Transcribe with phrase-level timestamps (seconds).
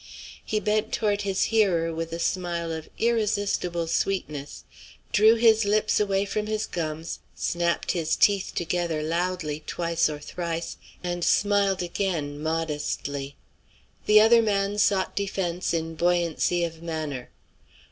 [0.43, 4.63] He bent toward his hearer with a smile of irresistible sweetness,
[5.11, 10.77] drew his lips away from his gums, snapped his teeth together loudly twice or thrice,
[11.03, 13.35] and smiled again, modestly.
[14.07, 17.29] The other man sought defence in buoyancy of manner.